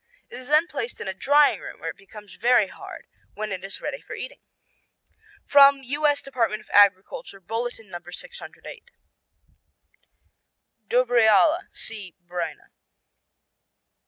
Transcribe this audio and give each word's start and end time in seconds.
It 0.31 0.39
is 0.39 0.47
then 0.47 0.65
placed 0.65 0.99
in 0.99 1.07
a 1.07 1.13
drying 1.13 1.59
room, 1.59 1.79
where 1.79 1.91
it 1.91 1.95
becomes 1.95 2.33
very 2.33 2.65
hard, 2.69 3.05
when 3.35 3.51
it 3.51 3.63
is 3.63 3.81
ready 3.81 4.01
for 4.01 4.15
eating." 4.15 4.39
(From 5.45 5.83
U.S. 5.83 6.23
Department 6.23 6.59
of 6.63 6.71
Agriculture 6.73 7.39
Bulletin 7.39 7.87
No. 7.91 7.99
608.) 8.09 8.89
Dubreala 10.87 11.67
see 11.71 12.15
Brina. 12.25 12.71